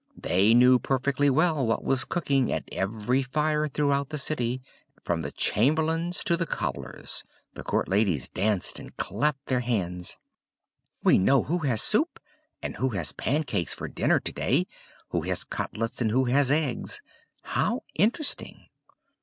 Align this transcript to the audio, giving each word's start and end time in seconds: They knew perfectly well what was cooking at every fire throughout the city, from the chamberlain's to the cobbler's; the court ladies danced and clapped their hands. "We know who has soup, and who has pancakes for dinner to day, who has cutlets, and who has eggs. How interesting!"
They 0.17 0.55
knew 0.55 0.79
perfectly 0.79 1.29
well 1.29 1.63
what 1.63 1.83
was 1.83 2.05
cooking 2.05 2.51
at 2.51 2.63
every 2.71 3.21
fire 3.21 3.67
throughout 3.67 4.09
the 4.09 4.17
city, 4.17 4.59
from 5.03 5.21
the 5.21 5.31
chamberlain's 5.31 6.23
to 6.23 6.35
the 6.35 6.47
cobbler's; 6.47 7.23
the 7.53 7.61
court 7.61 7.87
ladies 7.87 8.27
danced 8.27 8.79
and 8.79 8.97
clapped 8.97 9.45
their 9.45 9.59
hands. 9.59 10.17
"We 11.03 11.19
know 11.19 11.43
who 11.43 11.59
has 11.59 11.83
soup, 11.83 12.19
and 12.63 12.77
who 12.77 12.89
has 12.97 13.11
pancakes 13.11 13.75
for 13.75 13.87
dinner 13.87 14.19
to 14.19 14.31
day, 14.31 14.65
who 15.09 15.21
has 15.21 15.43
cutlets, 15.43 16.01
and 16.01 16.09
who 16.09 16.25
has 16.25 16.49
eggs. 16.51 16.99
How 17.43 17.81
interesting!" 17.93 18.69